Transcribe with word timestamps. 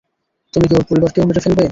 তুমি 0.53 0.65
কি 0.67 0.73
ওর 0.75 0.85
পরিবারকেও 0.89 1.27
মেরে 1.27 1.43
ফেলবে? 1.45 1.65